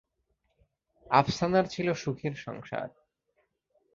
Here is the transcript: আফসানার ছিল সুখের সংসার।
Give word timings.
আফসানার 1.11 1.65
ছিল 1.65 1.87
সুখের 1.93 2.33
সংসার। 2.35 2.89